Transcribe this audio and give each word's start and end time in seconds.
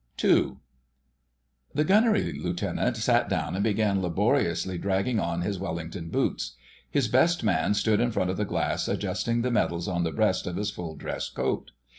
*II.* 0.23 0.53
The 1.75 1.83
Gunnery 1.83 2.33
Lieutenant 2.33 2.97
sat 2.97 3.29
down 3.29 3.53
and 3.53 3.63
began 3.63 4.01
laboriously 4.01 4.79
dragging 4.79 5.19
on 5.19 5.41
his 5.43 5.59
Wellington 5.59 6.09
boots. 6.09 6.55
His 6.89 7.07
Best 7.07 7.43
Man 7.43 7.75
stood 7.75 7.99
in 7.99 8.09
front 8.09 8.31
of 8.31 8.37
the 8.37 8.43
glass 8.45 8.87
adjusting 8.87 9.43
the 9.43 9.51
medals 9.51 9.87
on 9.87 10.03
the 10.03 10.11
breast 10.11 10.47
of 10.47 10.55
his 10.55 10.71
full 10.71 10.95
dress 10.95 11.29
coat. 11.29 11.69